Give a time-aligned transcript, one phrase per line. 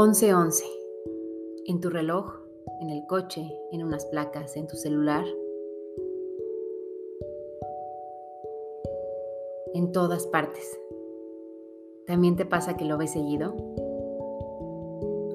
[0.00, 0.64] 1111.
[1.66, 2.32] En tu reloj,
[2.80, 5.26] en el coche, en unas placas, en tu celular.
[9.74, 10.80] En todas partes.
[12.06, 13.54] ¿También te pasa que lo ves seguido?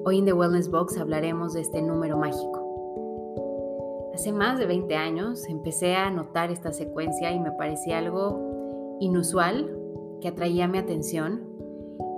[0.04, 4.10] Hoy en The Wellness Box hablaremos de este número mágico.
[4.14, 9.78] Hace más de 20 años empecé a notar esta secuencia y me parecía algo inusual
[10.20, 11.55] que atraía mi atención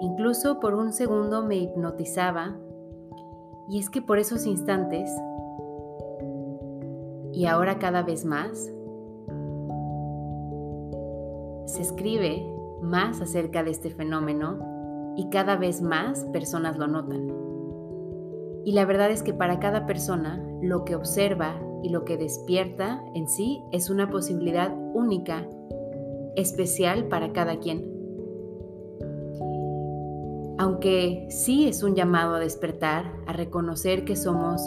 [0.00, 2.56] Incluso por un segundo me hipnotizaba
[3.68, 5.10] y es que por esos instantes
[7.32, 8.72] y ahora cada vez más
[11.66, 12.46] se escribe
[12.80, 14.58] más acerca de este fenómeno
[15.16, 17.28] y cada vez más personas lo notan.
[18.64, 23.02] Y la verdad es que para cada persona lo que observa y lo que despierta
[23.14, 25.46] en sí es una posibilidad única,
[26.36, 27.97] especial para cada quien
[30.58, 34.60] aunque sí es un llamado a despertar, a reconocer que somos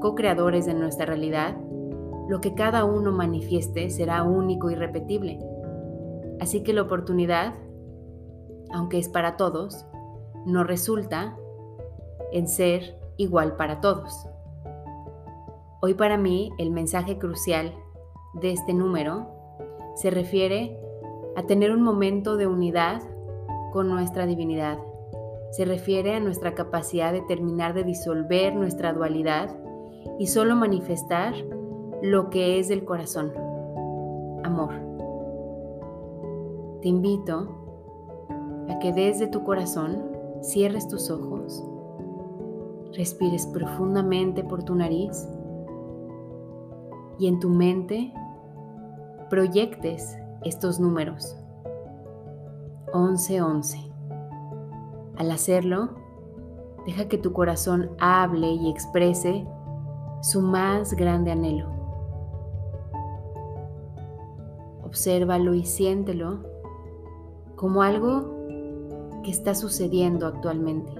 [0.00, 1.56] co-creadores de nuestra realidad,
[2.28, 5.38] lo que cada uno manifieste será único y repetible.
[6.38, 7.54] Así que la oportunidad,
[8.70, 9.86] aunque es para todos,
[10.44, 11.34] no resulta
[12.30, 14.26] en ser igual para todos.
[15.80, 17.72] Hoy para mí el mensaje crucial
[18.34, 19.28] de este número
[19.96, 20.78] se refiere
[21.36, 23.00] a tener un momento de unidad
[23.72, 24.78] con nuestra divinidad
[25.50, 29.56] se refiere a nuestra capacidad de terminar de disolver nuestra dualidad
[30.18, 31.34] y solo manifestar
[32.02, 33.32] lo que es del corazón.
[34.44, 34.74] Amor.
[36.82, 38.26] Te invito
[38.68, 40.02] a que desde tu corazón
[40.42, 41.64] cierres tus ojos,
[42.94, 45.28] respires profundamente por tu nariz
[47.18, 48.12] y en tu mente
[49.28, 51.36] proyectes estos números.
[52.94, 53.97] 1111.
[55.18, 55.88] Al hacerlo,
[56.86, 59.44] deja que tu corazón hable y exprese
[60.22, 61.68] su más grande anhelo.
[64.84, 66.38] Obsérvalo y siéntelo
[67.56, 68.32] como algo
[69.24, 70.92] que está sucediendo actualmente.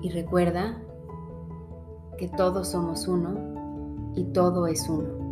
[0.00, 0.82] Y recuerda
[2.16, 5.25] que todos somos uno y todo es uno.